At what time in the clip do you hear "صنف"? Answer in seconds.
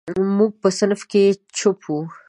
0.77-1.01